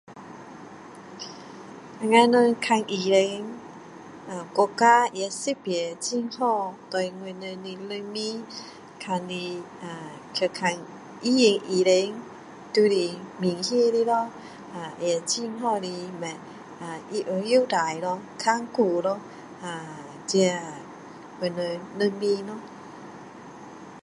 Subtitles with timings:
[1.99, 3.53] 我们人看医生
[4.27, 8.43] 呃国家也设备很好对我们人民
[8.99, 10.73] 看的呃去看
[11.21, 12.19] 医院医生
[12.73, 14.31] 就是免费的咯
[14.73, 15.87] 呃也很好的
[16.79, 19.19] 呃它有优待咯看顾咯
[20.25, 20.49] 这
[21.39, 21.63] 我们的
[21.99, 22.55] 人民咯